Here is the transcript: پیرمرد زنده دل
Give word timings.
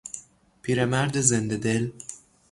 پیرمرد 0.61 1.17
زنده 1.21 1.57
دل 1.57 1.89